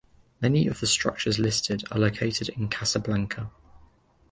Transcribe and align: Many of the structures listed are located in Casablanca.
Many 0.41 0.65
of 0.65 0.79
the 0.79 0.87
structures 0.87 1.37
listed 1.37 1.83
are 1.91 1.99
located 1.99 2.49
in 2.49 2.69
Casablanca. 2.69 3.51